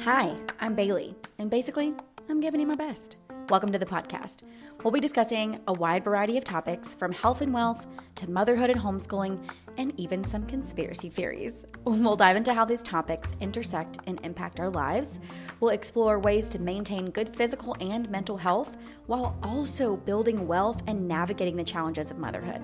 Hi, 0.00 0.36
I'm 0.60 0.74
Bailey, 0.74 1.16
and 1.38 1.48
basically, 1.48 1.94
I'm 2.28 2.40
giving 2.40 2.60
you 2.60 2.66
my 2.66 2.74
best. 2.74 3.16
Welcome 3.48 3.72
to 3.72 3.78
the 3.78 3.86
podcast. 3.86 4.42
We'll 4.84 4.90
be 4.90 5.00
discussing 5.00 5.58
a 5.66 5.72
wide 5.72 6.04
variety 6.04 6.36
of 6.36 6.44
topics 6.44 6.94
from 6.94 7.12
health 7.12 7.40
and 7.40 7.54
wealth 7.54 7.86
to 8.16 8.28
motherhood 8.28 8.68
and 8.68 8.78
homeschooling, 8.78 9.42
and 9.78 9.98
even 9.98 10.24
some 10.24 10.44
conspiracy 10.46 11.08
theories. 11.08 11.64
We'll 11.84 12.16
dive 12.16 12.36
into 12.36 12.52
how 12.52 12.66
these 12.66 12.82
topics 12.82 13.32
intersect 13.40 13.96
and 14.06 14.20
impact 14.22 14.60
our 14.60 14.68
lives. 14.68 15.20
We'll 15.60 15.70
explore 15.70 16.18
ways 16.18 16.50
to 16.50 16.58
maintain 16.58 17.10
good 17.10 17.34
physical 17.34 17.74
and 17.80 18.10
mental 18.10 18.36
health 18.36 18.76
while 19.06 19.38
also 19.42 19.96
building 19.96 20.46
wealth 20.46 20.82
and 20.86 21.08
navigating 21.08 21.56
the 21.56 21.64
challenges 21.64 22.10
of 22.10 22.18
motherhood. 22.18 22.60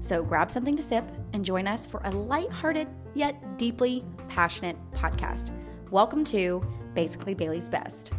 So 0.00 0.22
grab 0.22 0.50
something 0.50 0.76
to 0.76 0.82
sip 0.82 1.10
and 1.32 1.44
join 1.44 1.66
us 1.66 1.86
for 1.86 2.00
a 2.04 2.10
lighthearted 2.10 2.86
yet 3.14 3.58
deeply 3.58 4.04
passionate 4.28 4.76
podcast. 4.92 5.50
Welcome 5.90 6.24
to 6.26 6.64
Basically 6.94 7.34
Bailey's 7.34 7.68
Best. 7.68 8.12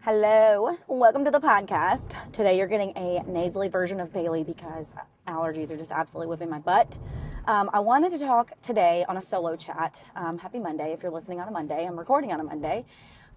Hello, 0.00 0.78
welcome 0.86 1.22
to 1.26 1.30
the 1.30 1.38
podcast. 1.40 2.14
Today 2.32 2.56
you're 2.56 2.66
getting 2.66 2.96
a 2.96 3.22
nasally 3.26 3.68
version 3.68 4.00
of 4.00 4.10
Bailey 4.10 4.42
because 4.42 4.94
allergies 5.26 5.70
are 5.70 5.76
just 5.76 5.92
absolutely 5.92 6.28
whipping 6.28 6.48
my 6.48 6.60
butt. 6.60 6.98
Um, 7.44 7.68
I 7.74 7.80
wanted 7.80 8.12
to 8.12 8.18
talk 8.18 8.52
today 8.62 9.04
on 9.06 9.18
a 9.18 9.22
solo 9.22 9.54
chat. 9.54 10.02
Um, 10.16 10.38
happy 10.38 10.60
Monday 10.60 10.94
if 10.94 11.02
you're 11.02 11.12
listening 11.12 11.40
on 11.40 11.48
a 11.48 11.50
Monday. 11.50 11.84
I'm 11.84 11.98
recording 11.98 12.32
on 12.32 12.40
a 12.40 12.44
Monday. 12.44 12.86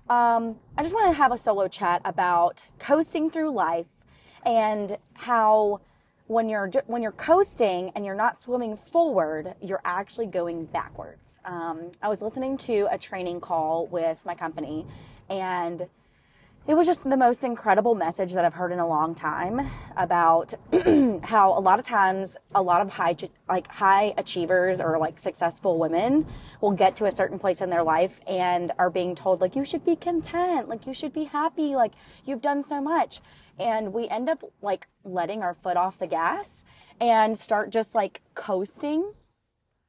Um, 0.09 0.59
I 0.77 0.83
just 0.83 0.93
want 0.93 1.11
to 1.11 1.17
have 1.17 1.33
a 1.33 1.37
solo 1.37 1.67
chat 1.67 2.01
about 2.05 2.67
coasting 2.79 3.29
through 3.29 3.51
life 3.51 4.00
and 4.45 4.97
how 5.13 5.81
when 6.27 6.47
you're 6.47 6.71
when 6.87 7.03
you're 7.03 7.11
coasting 7.11 7.91
and 7.93 8.05
you're 8.05 8.15
not 8.15 8.39
swimming 8.39 8.77
forward, 8.77 9.53
you're 9.61 9.81
actually 9.83 10.27
going 10.27 10.65
backwards. 10.65 11.39
Um, 11.43 11.91
I 12.01 12.07
was 12.07 12.21
listening 12.21 12.57
to 12.59 12.87
a 12.89 12.97
training 12.97 13.41
call 13.41 13.87
with 13.87 14.25
my 14.25 14.35
company, 14.35 14.85
and 15.29 15.87
it 16.67 16.75
was 16.75 16.85
just 16.85 17.09
the 17.09 17.17
most 17.17 17.43
incredible 17.43 17.95
message 17.95 18.33
that 18.33 18.45
I've 18.45 18.53
heard 18.53 18.71
in 18.71 18.77
a 18.77 18.87
long 18.87 19.15
time 19.15 19.67
about 19.97 20.53
how 21.23 21.57
a 21.57 21.59
lot 21.59 21.79
of 21.79 21.85
times 21.85 22.37
a 22.53 22.61
lot 22.61 22.81
of 22.81 22.91
high 22.91 23.15
like 23.49 23.67
high 23.67 24.13
achievers 24.15 24.79
or 24.79 24.99
like 24.99 25.19
successful 25.19 25.79
women 25.79 26.27
will 26.61 26.73
get 26.73 26.95
to 26.97 27.05
a 27.05 27.11
certain 27.11 27.39
place 27.39 27.61
in 27.61 27.71
their 27.71 27.81
life 27.81 28.21
and 28.27 28.71
are 28.77 28.91
being 28.91 29.15
told 29.15 29.41
like 29.41 29.55
you 29.55 29.65
should 29.65 29.83
be 29.83 29.95
content, 29.95 30.69
like 30.69 30.85
you 30.85 30.93
should 30.93 31.13
be 31.13 31.23
happy, 31.23 31.75
like 31.75 31.93
you've 32.25 32.43
done 32.43 32.63
so 32.63 32.79
much. 32.79 33.21
And 33.59 33.91
we 33.91 34.07
end 34.07 34.29
up 34.29 34.43
like 34.61 34.87
letting 35.03 35.41
our 35.41 35.55
foot 35.55 35.77
off 35.77 35.97
the 35.97 36.07
gas 36.07 36.63
and 36.99 37.35
start 37.37 37.71
just 37.71 37.95
like 37.95 38.21
coasting. 38.35 39.13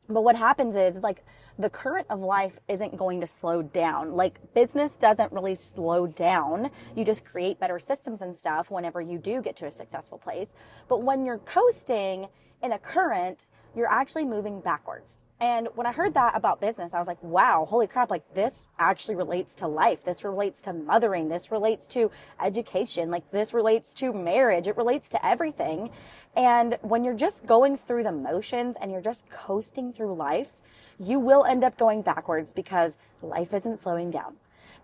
But 0.08 0.24
what 0.24 0.36
happens 0.36 0.74
is 0.74 1.02
like 1.02 1.22
the 1.58 1.70
current 1.70 2.06
of 2.10 2.20
life 2.20 2.58
isn't 2.68 2.96
going 2.96 3.20
to 3.20 3.26
slow 3.26 3.62
down. 3.62 4.14
Like 4.14 4.54
business 4.54 4.96
doesn't 4.96 5.32
really 5.32 5.54
slow 5.54 6.06
down. 6.06 6.70
You 6.96 7.04
just 7.04 7.24
create 7.24 7.60
better 7.60 7.78
systems 7.78 8.22
and 8.22 8.36
stuff 8.36 8.70
whenever 8.70 9.00
you 9.00 9.18
do 9.18 9.42
get 9.42 9.56
to 9.56 9.66
a 9.66 9.70
successful 9.70 10.18
place. 10.18 10.48
But 10.88 11.02
when 11.02 11.24
you're 11.24 11.38
coasting 11.38 12.28
in 12.62 12.72
a 12.72 12.78
current, 12.78 13.46
you're 13.74 13.90
actually 13.90 14.24
moving 14.24 14.60
backwards. 14.60 15.21
And 15.42 15.66
when 15.74 15.88
I 15.88 15.92
heard 15.92 16.14
that 16.14 16.36
about 16.36 16.60
business, 16.60 16.94
I 16.94 17.00
was 17.00 17.08
like, 17.08 17.20
wow, 17.20 17.66
holy 17.68 17.88
crap, 17.88 18.12
like 18.12 18.32
this 18.32 18.68
actually 18.78 19.16
relates 19.16 19.56
to 19.56 19.66
life. 19.66 20.04
This 20.04 20.22
relates 20.22 20.62
to 20.62 20.72
mothering. 20.72 21.28
This 21.28 21.50
relates 21.50 21.88
to 21.88 22.12
education. 22.40 23.10
Like 23.10 23.28
this 23.32 23.52
relates 23.52 23.92
to 23.94 24.12
marriage. 24.12 24.68
It 24.68 24.76
relates 24.76 25.08
to 25.08 25.26
everything. 25.26 25.90
And 26.36 26.78
when 26.82 27.02
you're 27.02 27.16
just 27.16 27.44
going 27.44 27.76
through 27.76 28.04
the 28.04 28.12
motions 28.12 28.76
and 28.80 28.92
you're 28.92 29.00
just 29.00 29.28
coasting 29.30 29.92
through 29.92 30.14
life, 30.14 30.52
you 30.96 31.18
will 31.18 31.44
end 31.44 31.64
up 31.64 31.76
going 31.76 32.02
backwards 32.02 32.52
because 32.52 32.96
life 33.20 33.52
isn't 33.52 33.80
slowing 33.80 34.12
down. 34.12 34.36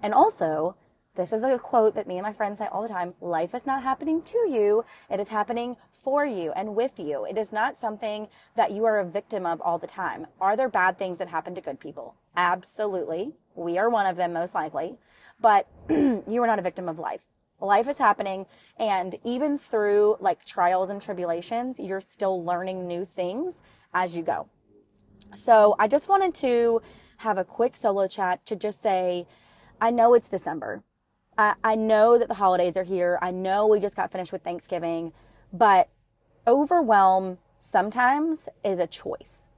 And 0.03 0.13
also, 0.13 0.75
this 1.15 1.33
is 1.33 1.45
a 1.45 1.57
quote 1.57 1.95
that 1.95 2.09
me 2.09 2.17
and 2.17 2.25
my 2.25 2.33
friends 2.33 2.59
say 2.59 2.67
all 2.67 2.83
the 2.83 2.89
time. 2.89 3.15
Life 3.21 3.55
is 3.55 3.65
not 3.65 3.85
happening 3.85 4.23
to 4.23 4.39
you. 4.39 4.85
It 5.09 5.21
is 5.21 5.29
happening 5.29 5.77
for 6.09 6.25
you 6.25 6.53
and 6.53 6.75
with 6.75 6.99
you. 6.99 7.27
It 7.27 7.37
is 7.37 7.53
not 7.53 7.77
something 7.77 8.29
that 8.57 8.71
you 8.71 8.87
are 8.87 8.99
a 8.99 9.05
victim 9.05 9.45
of 9.45 9.61
all 9.61 9.77
the 9.77 9.87
time. 9.87 10.27
Are 10.41 10.57
there 10.57 10.71
bad 10.71 10.97
things 10.97 11.19
that 11.19 11.29
happen 11.29 11.55
to 11.55 11.61
good 11.61 11.79
people? 11.79 12.15
Absolutely. 12.35 13.35
We 13.55 13.77
are 13.77 13.91
one 13.91 14.07
of 14.07 14.17
them 14.17 14.33
most 14.33 14.55
likely, 14.55 14.97
but 15.39 15.69
you 15.91 16.43
are 16.43 16.47
not 16.47 16.59
a 16.59 16.63
victim 16.63 16.89
of 16.89 16.99
life. 16.99 17.27
Life 17.61 17.87
is 17.89 17.99
happening 17.99 18.47
and 18.79 19.17
even 19.23 19.59
through 19.59 20.17
like 20.19 20.47
trials 20.47 20.89
and 20.89 21.03
tribulations, 21.03 21.79
you're 21.79 22.01
still 22.01 22.43
learning 22.43 22.87
new 22.87 23.05
things 23.05 23.61
as 23.93 24.17
you 24.17 24.23
go. 24.23 24.49
So 25.35 25.77
I 25.79 25.89
just 25.89 26.09
wanted 26.09 26.35
to 26.37 26.81
have 27.19 27.37
a 27.37 27.45
quick 27.45 27.77
solo 27.77 28.09
chat 28.09 28.47
to 28.47 28.57
just 28.57 28.81
say, 28.81 29.27
I 29.79 29.91
know 29.91 30.15
it's 30.15 30.31
December. 30.31 30.85
I, 31.37 31.57
I 31.63 31.75
know 31.75 32.17
that 32.17 32.29
the 32.29 32.35
holidays 32.35 32.79
are 32.79 32.85
here. 32.85 33.19
I 33.21 33.31
know 33.31 33.67
we 33.67 33.79
just 33.79 33.95
got 33.95 34.11
finished 34.11 34.33
with 34.33 34.43
Thanksgiving, 34.43 35.13
but 35.53 35.91
overwhelm 36.49 37.39
sometimes 37.59 38.49
is 38.65 38.81
a 38.81 38.87
choice. 38.87 39.51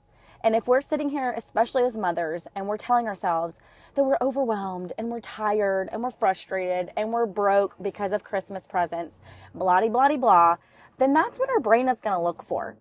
And 0.42 0.56
if 0.56 0.66
we're 0.66 0.80
sitting 0.80 1.10
here, 1.10 1.32
especially 1.36 1.84
as 1.84 1.96
mothers, 1.96 2.48
and 2.56 2.66
we're 2.66 2.78
telling 2.78 3.06
ourselves 3.06 3.60
that 3.94 4.04
we're 4.04 4.18
overwhelmed 4.20 4.92
and 4.98 5.08
we're 5.08 5.20
tired 5.20 5.88
and 5.92 6.02
we're 6.02 6.10
frustrated 6.10 6.90
and 6.96 7.12
we're 7.12 7.26
broke 7.26 7.76
because 7.80 8.12
of 8.12 8.24
Christmas 8.24 8.66
presents, 8.66 9.16
blah, 9.54 9.80
blah, 9.80 10.08
blah, 10.08 10.16
blah, 10.16 10.56
then 10.98 11.12
that's 11.12 11.38
what 11.38 11.50
our 11.50 11.60
brain 11.60 11.88
is 11.88 12.00
going 12.00 12.16
to 12.16 12.22
look 12.22 12.42
for. 12.42 12.76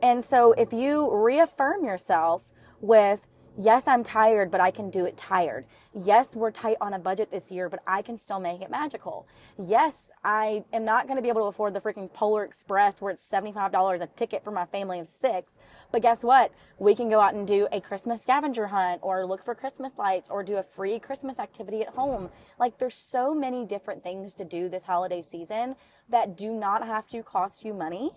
And 0.00 0.24
so 0.24 0.52
if 0.52 0.72
you 0.72 1.14
reaffirm 1.14 1.84
yourself 1.84 2.50
with, 2.80 3.26
Yes, 3.56 3.86
I'm 3.86 4.02
tired, 4.02 4.50
but 4.50 4.60
I 4.60 4.72
can 4.72 4.90
do 4.90 5.04
it 5.04 5.16
tired. 5.16 5.64
Yes, 5.94 6.34
we're 6.34 6.50
tight 6.50 6.76
on 6.80 6.92
a 6.92 6.98
budget 6.98 7.30
this 7.30 7.52
year, 7.52 7.68
but 7.68 7.78
I 7.86 8.02
can 8.02 8.18
still 8.18 8.40
make 8.40 8.60
it 8.60 8.68
magical. 8.68 9.28
Yes, 9.56 10.10
I 10.24 10.64
am 10.72 10.84
not 10.84 11.06
going 11.06 11.16
to 11.16 11.22
be 11.22 11.28
able 11.28 11.42
to 11.42 11.46
afford 11.46 11.72
the 11.72 11.80
freaking 11.80 12.12
Polar 12.12 12.42
Express 12.42 13.00
where 13.00 13.12
it's 13.12 13.24
$75 13.28 14.00
a 14.00 14.08
ticket 14.08 14.42
for 14.42 14.50
my 14.50 14.66
family 14.66 14.98
of 14.98 15.06
six. 15.06 15.52
But 15.92 16.02
guess 16.02 16.24
what? 16.24 16.50
We 16.80 16.96
can 16.96 17.08
go 17.08 17.20
out 17.20 17.34
and 17.34 17.46
do 17.46 17.68
a 17.70 17.80
Christmas 17.80 18.24
scavenger 18.24 18.66
hunt 18.66 18.98
or 19.04 19.24
look 19.24 19.44
for 19.44 19.54
Christmas 19.54 19.98
lights 19.98 20.30
or 20.30 20.42
do 20.42 20.56
a 20.56 20.64
free 20.64 20.98
Christmas 20.98 21.38
activity 21.38 21.82
at 21.82 21.90
home. 21.90 22.30
Like 22.58 22.78
there's 22.78 22.96
so 22.96 23.36
many 23.36 23.64
different 23.64 24.02
things 24.02 24.34
to 24.34 24.44
do 24.44 24.68
this 24.68 24.86
holiday 24.86 25.22
season 25.22 25.76
that 26.08 26.36
do 26.36 26.50
not 26.52 26.84
have 26.84 27.06
to 27.08 27.22
cost 27.22 27.64
you 27.64 27.72
money, 27.72 28.10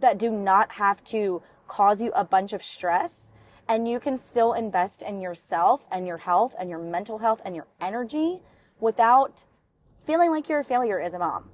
that 0.00 0.18
do 0.18 0.30
not 0.30 0.72
have 0.72 1.02
to 1.04 1.42
cause 1.68 2.02
you 2.02 2.12
a 2.14 2.24
bunch 2.24 2.52
of 2.52 2.62
stress 2.62 3.32
and 3.68 3.88
you 3.88 3.98
can 3.98 4.18
still 4.18 4.52
invest 4.52 5.02
in 5.02 5.20
yourself 5.20 5.86
and 5.90 6.06
your 6.06 6.18
health 6.18 6.54
and 6.58 6.68
your 6.68 6.78
mental 6.78 7.18
health 7.18 7.40
and 7.44 7.54
your 7.54 7.66
energy 7.80 8.40
without 8.80 9.44
feeling 10.04 10.30
like 10.30 10.48
you're 10.48 10.60
a 10.60 10.64
failure 10.64 11.00
as 11.00 11.14
a 11.14 11.18
mom. 11.18 11.50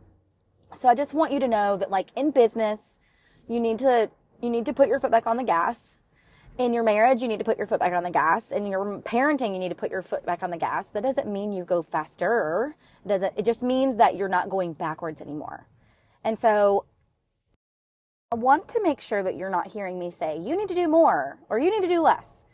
So 0.75 0.89
I 0.89 0.95
just 0.95 1.15
want 1.15 1.33
you 1.33 1.41
to 1.41 1.49
know 1.49 1.77
that 1.77 1.91
like 1.91 2.09
in 2.17 2.31
business, 2.31 2.81
you 3.49 3.61
need 3.61 3.79
to, 3.81 4.11
you 4.41 4.51
need 4.51 4.67
to 4.67 4.73
put 4.73 4.89
your 4.89 4.99
foot 4.99 5.11
back 5.11 5.27
on 5.27 5.37
the 5.37 5.45
gas. 5.45 5.99
In 6.59 6.75
your 6.75 6.83
marriage, 6.83 7.23
you 7.23 7.29
need 7.29 7.39
to 7.39 7.45
put 7.45 7.57
your 7.59 7.67
foot 7.67 7.81
back 7.81 7.93
on 7.93 8.03
the 8.03 8.11
gas. 8.11 8.53
In 8.53 8.67
your 8.67 9.01
parenting, 9.01 9.53
you 9.53 9.59
need 9.59 9.71
to 9.71 9.75
put 9.75 9.91
your 9.91 10.03
foot 10.03 10.27
back 10.27 10.43
on 10.43 10.51
the 10.51 10.57
gas. 10.57 10.89
That 10.89 11.03
doesn't 11.03 11.27
mean 11.27 11.53
you 11.53 11.65
go 11.65 11.83
faster. 11.83 12.77
It 13.05 13.09
doesn't, 13.09 13.33
it 13.37 13.45
just 13.45 13.63
means 13.63 13.97
that 13.97 14.17
you're 14.17 14.29
not 14.29 14.51
going 14.51 14.75
backwards 14.75 15.21
anymore. 15.21 15.67
And 16.23 16.39
so 16.39 16.85
I 18.33 18.37
want 18.37 18.69
to 18.69 18.81
make 18.81 19.01
sure 19.01 19.25
that 19.25 19.35
you're 19.35 19.51
not 19.51 19.73
hearing 19.73 19.99
me 19.99 20.09
say, 20.13 20.39
you 20.39 20.57
need 20.57 20.69
to 20.69 20.75
do 20.77 20.87
more 20.87 21.39
or 21.49 21.59
you 21.59 21.69
need 21.69 21.83
to 21.83 21.93
do 21.93 22.01
less. 22.01 22.47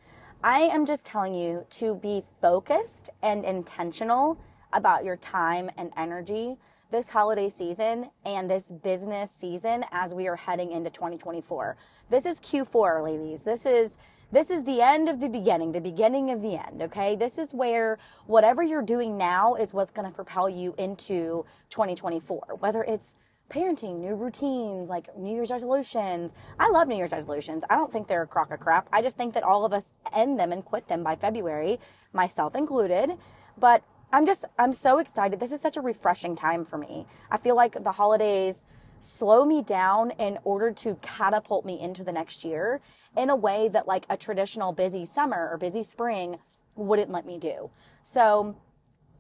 I 0.43 0.61
am 0.61 0.87
just 0.87 1.05
telling 1.05 1.35
you 1.35 1.67
to 1.69 1.97
be 1.97 2.23
focused 2.41 3.11
and 3.23 3.45
intentional 3.45 4.41
about 4.73 5.05
your 5.05 5.17
time 5.17 5.71
and 5.77 5.93
energy 5.95 6.57
this 6.91 7.11
holiday 7.11 7.51
season 7.51 8.09
and 8.25 8.49
this 8.49 8.73
business 8.73 9.31
season 9.31 9.85
as 9.93 10.15
we 10.15 10.29
are 10.29 10.37
heading 10.37 10.73
into 10.73 10.89
2024. 10.89 11.77
This 12.09 12.25
is 12.25 12.41
Q4, 12.41 13.05
ladies. 13.05 13.43
This 13.43 13.67
is 13.67 13.99
this 14.33 14.51
is 14.51 14.65
the 14.65 14.81
end 14.81 15.11
of 15.11 15.21
the 15.21 15.29
beginning, 15.29 15.73
the 15.73 15.81
beginning 15.81 16.31
of 16.31 16.43
the 16.43 16.57
end, 16.57 16.83
okay? 16.83 17.15
This 17.15 17.39
is 17.39 17.55
where 17.55 17.97
whatever 18.27 18.61
you're 18.63 18.83
doing 18.83 19.17
now 19.17 19.55
is 19.55 19.73
what's 19.73 19.93
going 19.93 20.09
to 20.09 20.15
propel 20.15 20.49
you 20.49 20.75
into 20.79 21.45
2024. 21.71 22.57
Whether 22.59 22.83
it's 22.83 23.15
parenting, 23.49 24.01
new 24.01 24.15
routines, 24.15 24.89
like 24.89 25.17
New 25.17 25.35
Year's 25.35 25.51
resolutions. 25.51 26.33
I 26.59 26.71
love 26.71 26.89
New 26.89 26.97
Year's 26.97 27.13
resolutions. 27.13 27.65
I 27.71 27.77
don't 27.77 27.93
think 27.93 28.09
they're 28.09 28.23
a 28.23 28.27
crock 28.27 28.51
of 28.51 28.61
crap. 28.61 28.89
I 28.93 29.03
just 29.03 29.17
think 29.17 29.35
that 29.35 29.43
all 29.43 29.65
of 29.65 29.73
us 29.73 29.89
end 30.13 30.39
them 30.39 30.53
and 30.53 30.65
quit 30.65 30.89
them 30.89 31.03
by 31.03 31.17
February, 31.17 31.79
myself 32.13 32.55
included. 32.55 33.13
But 33.59 33.83
I'm 34.13 34.27
just, 34.27 34.45
I'm 34.59 34.73
so 34.73 34.99
excited. 34.99 35.41
This 35.41 35.53
is 35.53 35.61
such 35.61 35.77
a 35.77 35.81
refreshing 35.81 36.37
time 36.37 36.65
for 36.65 36.79
me. 36.79 37.07
I 37.31 37.37
feel 37.37 37.57
like 37.57 37.83
the 37.83 37.93
holidays 37.93 38.65
slow 38.99 39.45
me 39.45 39.63
down 39.63 40.11
in 40.13 40.39
order 40.45 40.73
to 40.73 40.97
catapult 41.03 41.65
me 41.65 41.79
into 41.81 42.03
the 42.03 42.13
next 42.13 42.45
year 42.45 42.81
in 43.17 43.31
a 43.31 43.37
way 43.37 43.69
that 43.69 43.87
like 43.87 44.07
a 44.09 44.17
traditional 44.17 44.73
busy 44.73 45.05
summer 45.05 45.49
or 45.51 45.59
busy 45.59 45.83
spring 45.83 46.39
wouldn't 46.75 47.11
let 47.11 47.27
me 47.27 47.39
do. 47.39 47.71
So 48.03 48.57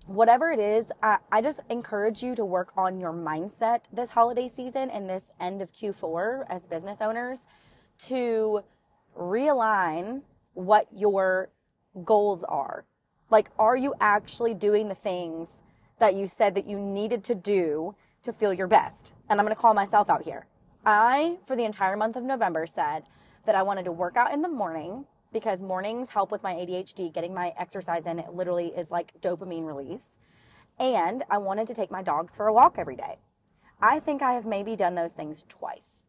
whatever 0.06 0.50
it 0.50 0.60
is, 0.60 0.92
I, 1.02 1.18
I 1.30 1.42
just 1.42 1.60
encourage 1.68 2.22
you 2.22 2.34
to 2.34 2.44
work 2.44 2.72
on 2.76 3.00
your 3.00 3.12
mindset 3.12 3.82
this 3.92 4.10
holiday 4.10 4.48
season 4.48 4.90
and 4.90 5.08
this 5.08 5.32
end 5.40 5.60
of 5.60 5.72
Q4 5.72 6.44
as 6.48 6.66
business 6.66 7.00
owners 7.00 7.46
to 7.98 8.62
realign 9.18 10.22
what 10.54 10.86
your 10.94 11.50
goals 12.04 12.44
are. 12.44 12.84
Like, 13.30 13.50
are 13.58 13.76
you 13.76 13.94
actually 14.00 14.54
doing 14.54 14.88
the 14.88 14.94
things 14.94 15.62
that 15.98 16.14
you 16.14 16.26
said 16.26 16.54
that 16.54 16.68
you 16.68 16.78
needed 16.78 17.24
to 17.24 17.34
do 17.34 17.94
to 18.22 18.32
feel 18.32 18.52
your 18.52 18.68
best? 18.68 19.12
And 19.28 19.40
I'm 19.40 19.46
going 19.46 19.54
to 19.54 19.60
call 19.60 19.74
myself 19.74 20.08
out 20.08 20.24
here. 20.24 20.46
I, 20.84 21.38
for 21.46 21.56
the 21.56 21.64
entire 21.64 21.96
month 21.96 22.14
of 22.14 22.22
November, 22.22 22.66
said 22.66 23.02
that 23.44 23.56
I 23.56 23.62
wanted 23.62 23.84
to 23.86 23.92
work 23.92 24.16
out 24.16 24.32
in 24.32 24.42
the 24.42 24.48
morning 24.48 25.06
because 25.32 25.60
mornings 25.60 26.10
help 26.10 26.30
with 26.30 26.42
my 26.42 26.54
ADHD. 26.54 27.12
Getting 27.12 27.34
my 27.34 27.52
exercise 27.58 28.06
in, 28.06 28.18
it 28.18 28.34
literally 28.34 28.68
is 28.68 28.90
like 28.90 29.20
dopamine 29.20 29.66
release. 29.66 30.18
And 30.78 31.22
I 31.30 31.38
wanted 31.38 31.66
to 31.68 31.74
take 31.74 31.90
my 31.90 32.02
dogs 32.02 32.36
for 32.36 32.46
a 32.46 32.52
walk 32.52 32.76
every 32.78 32.96
day. 32.96 33.18
I 33.80 34.00
think 34.00 34.22
I 34.22 34.32
have 34.32 34.46
maybe 34.46 34.76
done 34.76 34.94
those 34.94 35.12
things 35.12 35.44
twice 35.48 36.04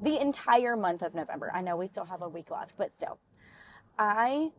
the 0.00 0.20
entire 0.20 0.76
month 0.76 1.02
of 1.02 1.14
November. 1.14 1.50
I 1.54 1.62
know 1.62 1.76
we 1.76 1.86
still 1.86 2.04
have 2.06 2.22
a 2.22 2.28
week 2.28 2.50
left, 2.50 2.76
but 2.76 2.94
still. 2.94 3.18
I, 3.98 4.50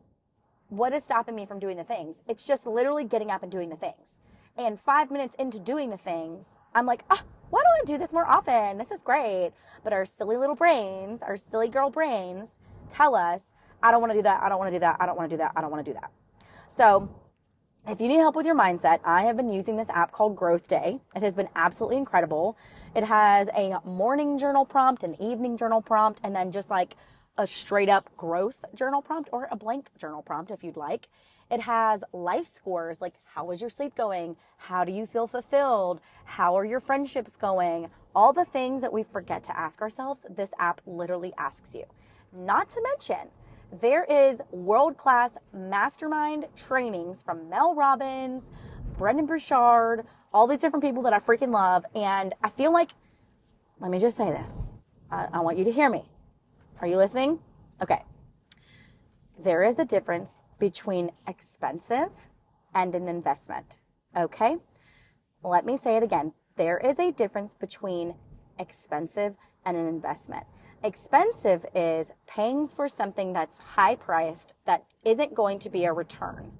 what 0.70 0.94
is 0.94 1.04
stopping 1.04 1.36
me 1.36 1.46
from 1.46 1.60
doing 1.60 1.78
the 1.78 1.84
things? 1.84 2.24
It's 2.28 2.44
just 2.44 2.66
literally 2.66 3.04
getting 3.04 3.30
up 3.30 3.44
and 3.44 3.52
doing 3.52 3.70
the 3.70 3.76
things. 3.76 4.20
And 4.58 4.80
five 4.80 5.12
minutes 5.12 5.36
into 5.38 5.60
doing 5.60 5.92
the 5.92 5.98
things, 5.98 6.58
I'm 6.74 6.88
like, 6.88 7.04
ah, 7.12 7.24
why 7.52 7.62
don't 7.64 7.88
I 7.88 7.92
do 7.92 7.98
this 8.00 8.12
more 8.12 8.28
often? 8.28 8.78
This 8.78 8.92
is 8.92 9.02
great. 9.02 9.52
But 9.84 9.94
our 9.94 10.06
silly 10.06 10.38
little 10.38 10.56
brains, 10.56 11.22
our 11.22 11.38
silly 11.38 11.70
girl 11.70 11.92
brains, 11.92 12.50
tell 12.90 13.16
us, 13.16 13.54
I 13.82 13.92
don't 13.92 14.02
want 14.02 14.14
to 14.14 14.20
do 14.20 14.24
that. 14.24 14.42
I 14.42 14.50
don't 14.50 14.60
want 14.60 14.72
to 14.72 14.76
do 14.76 14.80
that. 14.80 14.98
I 15.00 15.06
don't 15.06 15.18
want 15.18 15.30
to 15.30 15.34
do 15.36 15.38
that. 15.38 15.52
I 15.56 15.62
don't 15.62 15.72
want 15.72 15.86
to 15.86 15.92
do 15.92 16.00
that. 16.00 16.12
So, 16.68 17.10
if 17.88 18.02
you 18.02 18.10
need 18.10 18.18
help 18.18 18.36
with 18.36 18.46
your 18.46 18.56
mindset, 18.56 19.00
I 19.06 19.24
have 19.24 19.38
been 19.38 19.52
using 19.52 19.78
this 19.78 19.90
app 19.90 20.12
called 20.12 20.36
Growth 20.36 20.68
Day. 20.68 21.00
It 21.16 21.24
has 21.24 21.36
been 21.36 21.48
absolutely 21.56 21.96
incredible. 21.96 22.58
It 22.94 23.06
has 23.06 23.48
a 23.56 23.80
morning 23.86 24.38
journal 24.38 24.66
prompt, 24.66 25.04
an 25.06 25.16
evening 25.22 25.56
journal 25.56 25.82
prompt, 25.82 26.20
and 26.22 26.36
then 26.36 26.52
just 26.52 26.70
like 26.70 26.98
a 27.38 27.48
straight 27.48 27.88
up 27.88 28.10
growth 28.18 28.66
journal 28.74 29.02
prompt 29.02 29.30
or 29.32 29.48
a 29.52 29.56
blank 29.56 29.90
journal 29.98 30.22
prompt 30.22 30.52
if 30.52 30.64
you'd 30.64 30.76
like. 30.76 31.08
It 31.50 31.62
has 31.62 32.04
life 32.12 32.46
scores 32.46 33.00
like 33.00 33.14
how 33.24 33.52
is 33.52 33.62
your 33.62 33.70
sleep 33.70 33.96
going? 33.96 34.36
How 34.58 34.84
do 34.84 34.92
you 34.92 35.06
feel 35.06 35.28
fulfilled? 35.28 36.02
How 36.26 36.58
are 36.58 36.66
your 36.66 36.82
friendships 36.82 37.38
going? 37.38 37.90
All 38.14 38.34
the 38.34 38.44
things 38.44 38.82
that 38.82 38.92
we 38.92 39.04
forget 39.04 39.44
to 39.46 39.58
ask 39.58 39.82
ourselves, 39.82 40.26
this 40.30 40.52
app 40.60 40.82
literally 40.86 41.32
asks 41.38 41.74
you. 41.74 41.86
Not 42.34 42.70
to 42.72 42.82
mention, 42.82 43.30
there 43.72 44.04
is 44.06 44.42
world 44.52 44.98
class 44.98 45.38
mastermind 45.54 46.46
trainings 46.56 47.22
from 47.22 47.50
Mel 47.50 47.76
Robbins, 47.76 48.50
Brendon 48.98 49.26
Burchard, 49.26 50.06
all 50.34 50.48
these 50.48 50.60
different 50.60 50.84
people 50.84 51.04
that 51.04 51.14
I 51.14 51.20
freaking 51.20 51.52
love. 51.52 51.86
And 51.96 52.34
I 52.44 52.50
feel 52.50 52.72
like, 52.72 52.92
let 53.80 53.92
me 53.92 54.00
just 54.00 54.18
say 54.18 54.32
this. 54.32 54.72
I, 55.12 55.28
I 55.34 55.40
want 55.42 55.58
you 55.58 55.64
to 55.66 55.72
hear 55.72 55.90
me. 55.90 56.06
Are 56.82 56.88
you 56.88 56.98
listening? 56.98 57.40
Okay. 57.82 58.04
There 59.40 59.64
is 59.64 59.78
a 59.80 59.86
difference 59.86 60.42
between 60.60 61.12
expensive 61.28 62.28
and 62.74 62.96
an 62.96 63.08
investment. 63.08 63.78
Okay? 64.16 64.58
Let 65.44 65.66
me 65.66 65.78
say 65.78 65.96
it 65.96 66.04
again. 66.04 66.34
There 66.56 66.78
is 66.78 67.00
a 67.00 67.12
difference 67.12 67.54
between 67.54 68.16
expensive 68.60 69.36
and 69.64 69.78
an 69.78 69.88
investment. 69.88 70.46
Expensive 70.84 71.66
is 71.74 72.12
paying 72.28 72.68
for 72.68 72.88
something 72.88 73.34
that's 73.34 73.58
high 73.58 73.96
priced 73.96 74.54
that 74.66 74.86
isn't 75.04 75.34
going 75.34 75.58
to 75.60 75.70
be 75.70 75.86
a 75.86 75.94
return. 75.94 76.52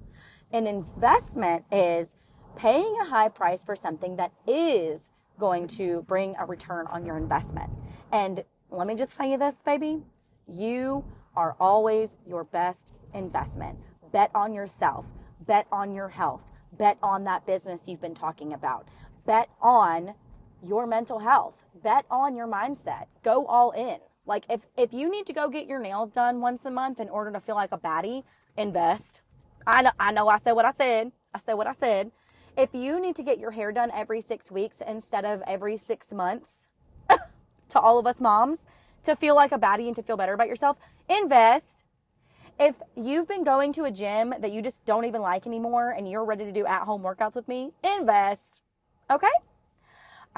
An 0.52 0.66
investment 0.66 1.64
is 1.70 2.16
paying 2.56 2.96
a 3.00 3.04
high 3.04 3.28
price 3.28 3.64
for 3.64 3.76
something 3.76 4.16
that 4.16 4.32
is 4.46 5.10
going 5.38 5.68
to 5.68 6.02
bring 6.08 6.34
a 6.38 6.44
return 6.44 6.86
on 6.88 7.06
your 7.06 7.16
investment. 7.16 7.70
And 8.10 8.42
let 8.70 8.88
me 8.88 8.96
just 8.96 9.16
tell 9.16 9.28
you 9.28 9.38
this, 9.38 9.54
baby. 9.64 10.02
You 10.48 11.04
are 11.36 11.54
always 11.60 12.18
your 12.26 12.42
best 12.42 12.94
investment. 13.14 13.78
Bet 14.12 14.30
on 14.34 14.52
yourself. 14.52 15.06
Bet 15.46 15.66
on 15.70 15.94
your 15.94 16.08
health. 16.08 16.42
Bet 16.72 16.98
on 17.02 17.24
that 17.24 17.46
business 17.46 17.86
you've 17.86 18.00
been 18.00 18.14
talking 18.14 18.52
about. 18.52 18.88
Bet 19.26 19.48
on 19.62 20.14
your 20.62 20.86
mental 20.86 21.20
health. 21.20 21.64
Bet 21.82 22.04
on 22.10 22.36
your 22.36 22.46
mindset. 22.46 23.06
Go 23.22 23.46
all 23.46 23.70
in. 23.72 23.98
Like 24.26 24.44
if 24.50 24.66
if 24.76 24.92
you 24.92 25.10
need 25.10 25.26
to 25.26 25.32
go 25.32 25.48
get 25.48 25.66
your 25.66 25.80
nails 25.80 26.12
done 26.12 26.40
once 26.40 26.64
a 26.64 26.70
month 26.70 27.00
in 27.00 27.08
order 27.08 27.30
to 27.30 27.40
feel 27.40 27.54
like 27.54 27.72
a 27.72 27.78
baddie, 27.78 28.24
invest. 28.56 29.22
I 29.66 29.82
know 29.82 29.90
I 29.98 30.12
know 30.12 30.28
I 30.28 30.38
said 30.38 30.52
what 30.52 30.64
I 30.64 30.72
said. 30.72 31.12
I 31.34 31.38
said 31.38 31.54
what 31.54 31.66
I 31.66 31.72
said. 31.72 32.10
If 32.56 32.70
you 32.74 33.00
need 33.00 33.16
to 33.16 33.22
get 33.22 33.38
your 33.38 33.52
hair 33.52 33.70
done 33.70 33.90
every 33.94 34.20
6 34.20 34.50
weeks 34.50 34.82
instead 34.86 35.24
of 35.24 35.42
every 35.46 35.76
6 35.76 36.12
months 36.12 36.50
to 37.08 37.78
all 37.78 37.98
of 37.98 38.06
us 38.06 38.20
moms 38.20 38.66
to 39.04 39.14
feel 39.14 39.36
like 39.36 39.52
a 39.52 39.58
baddie 39.58 39.86
and 39.86 39.94
to 39.94 40.02
feel 40.02 40.16
better 40.16 40.32
about 40.32 40.48
yourself, 40.48 40.78
invest. 41.08 41.84
If 42.58 42.80
you've 42.96 43.28
been 43.28 43.44
going 43.44 43.72
to 43.74 43.84
a 43.84 43.90
gym 43.92 44.34
that 44.40 44.50
you 44.50 44.60
just 44.60 44.84
don't 44.84 45.04
even 45.04 45.22
like 45.22 45.46
anymore 45.46 45.90
and 45.90 46.10
you're 46.10 46.24
ready 46.24 46.44
to 46.44 46.52
do 46.52 46.66
at 46.66 46.82
home 46.82 47.02
workouts 47.02 47.36
with 47.36 47.46
me, 47.46 47.70
invest. 47.84 48.60
Okay? 49.08 49.28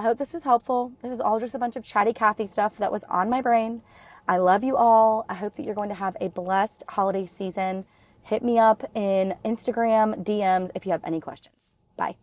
I 0.00 0.02
hope 0.02 0.16
this 0.16 0.32
was 0.32 0.44
helpful. 0.44 0.92
This 1.02 1.12
is 1.12 1.20
all 1.20 1.38
just 1.38 1.54
a 1.54 1.58
bunch 1.58 1.76
of 1.76 1.84
chatty 1.84 2.14
Kathy 2.14 2.46
stuff 2.46 2.78
that 2.78 2.90
was 2.90 3.04
on 3.04 3.28
my 3.28 3.42
brain. 3.42 3.82
I 4.26 4.38
love 4.38 4.64
you 4.64 4.74
all. 4.74 5.26
I 5.28 5.34
hope 5.34 5.56
that 5.56 5.66
you're 5.66 5.74
going 5.74 5.90
to 5.90 5.94
have 5.94 6.16
a 6.22 6.28
blessed 6.30 6.84
holiday 6.88 7.26
season. 7.26 7.84
Hit 8.22 8.42
me 8.42 8.58
up 8.58 8.82
in 8.94 9.34
Instagram 9.44 10.24
DMs 10.24 10.70
if 10.74 10.86
you 10.86 10.92
have 10.92 11.04
any 11.04 11.20
questions. 11.20 11.76
Bye. 11.98 12.16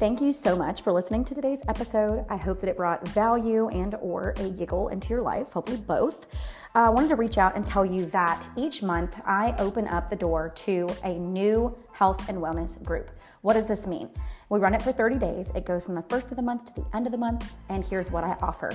Thank 0.00 0.20
you 0.20 0.32
so 0.32 0.56
much 0.56 0.82
for 0.82 0.92
listening 0.92 1.24
to 1.26 1.36
today's 1.36 1.62
episode. 1.68 2.26
I 2.28 2.36
hope 2.36 2.58
that 2.62 2.68
it 2.68 2.76
brought 2.76 3.06
value 3.06 3.68
and 3.68 3.94
or 4.00 4.34
a 4.38 4.50
giggle 4.50 4.88
into 4.88 5.10
your 5.10 5.22
life, 5.22 5.52
hopefully 5.52 5.76
both. 5.76 6.26
Uh, 6.72 6.82
I 6.82 6.90
wanted 6.90 7.08
to 7.08 7.16
reach 7.16 7.36
out 7.36 7.56
and 7.56 7.66
tell 7.66 7.84
you 7.84 8.06
that 8.06 8.48
each 8.56 8.80
month 8.80 9.20
I 9.24 9.56
open 9.58 9.88
up 9.88 10.08
the 10.08 10.14
door 10.14 10.50
to 10.50 10.88
a 11.02 11.14
new 11.14 11.76
health 11.92 12.28
and 12.28 12.38
wellness 12.38 12.80
group. 12.84 13.10
What 13.42 13.54
does 13.54 13.66
this 13.66 13.88
mean? 13.88 14.08
We 14.50 14.60
run 14.60 14.74
it 14.74 14.82
for 14.82 14.92
30 14.92 15.18
days. 15.18 15.50
It 15.56 15.66
goes 15.66 15.84
from 15.84 15.96
the 15.96 16.02
first 16.02 16.30
of 16.30 16.36
the 16.36 16.42
month 16.42 16.66
to 16.66 16.74
the 16.80 16.86
end 16.94 17.06
of 17.06 17.12
the 17.12 17.18
month, 17.18 17.52
and 17.68 17.84
here's 17.84 18.10
what 18.12 18.22
I 18.22 18.36
offer 18.40 18.70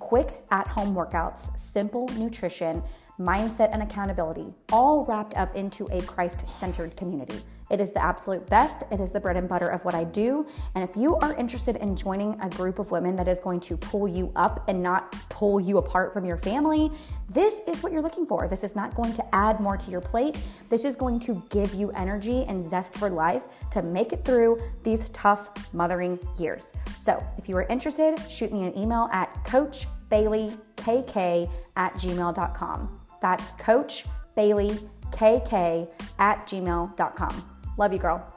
quick 0.00 0.44
at 0.50 0.66
home 0.66 0.94
workouts, 0.94 1.56
simple 1.58 2.08
nutrition, 2.16 2.82
mindset, 3.18 3.70
and 3.72 3.82
accountability, 3.82 4.52
all 4.70 5.04
wrapped 5.04 5.34
up 5.36 5.54
into 5.56 5.86
a 5.90 6.02
Christ 6.02 6.46
centered 6.52 6.96
community. 6.96 7.42
It 7.68 7.80
is 7.80 7.92
the 7.92 8.02
absolute 8.02 8.48
best. 8.48 8.84
It 8.92 9.00
is 9.00 9.10
the 9.10 9.20
bread 9.20 9.36
and 9.36 9.48
butter 9.48 9.68
of 9.68 9.84
what 9.84 9.94
I 9.94 10.04
do. 10.04 10.46
And 10.74 10.88
if 10.88 10.96
you 10.96 11.16
are 11.16 11.34
interested 11.34 11.76
in 11.76 11.96
joining 11.96 12.40
a 12.40 12.48
group 12.48 12.78
of 12.78 12.90
women 12.90 13.16
that 13.16 13.28
is 13.28 13.40
going 13.40 13.60
to 13.60 13.76
pull 13.76 14.06
you 14.06 14.32
up 14.36 14.68
and 14.68 14.82
not 14.82 15.12
pull 15.28 15.60
you 15.60 15.78
apart 15.78 16.12
from 16.12 16.24
your 16.24 16.36
family, 16.36 16.90
this 17.28 17.60
is 17.66 17.82
what 17.82 17.92
you're 17.92 18.02
looking 18.02 18.26
for. 18.26 18.46
This 18.46 18.62
is 18.62 18.76
not 18.76 18.94
going 18.94 19.12
to 19.14 19.34
add 19.34 19.58
more 19.60 19.76
to 19.76 19.90
your 19.90 20.00
plate. 20.00 20.42
This 20.68 20.84
is 20.84 20.96
going 20.96 21.18
to 21.20 21.42
give 21.50 21.74
you 21.74 21.90
energy 21.90 22.44
and 22.44 22.62
zest 22.62 22.96
for 22.96 23.10
life 23.10 23.44
to 23.72 23.82
make 23.82 24.12
it 24.12 24.24
through 24.24 24.60
these 24.84 25.08
tough 25.10 25.50
mothering 25.74 26.18
years. 26.38 26.72
So 27.00 27.24
if 27.36 27.48
you 27.48 27.56
are 27.56 27.64
interested, 27.64 28.16
shoot 28.30 28.52
me 28.52 28.64
an 28.64 28.78
email 28.78 29.08
at 29.12 29.34
coachbaileykk 29.44 31.50
at 31.76 31.94
gmail.com. 31.94 33.00
That's 33.20 33.52
Coach 33.52 34.04
Bailey 34.36 34.78
KK 35.10 35.88
at 36.18 36.46
gmail.com. 36.46 37.55
Love 37.78 37.92
you, 37.92 37.98
girl. 37.98 38.35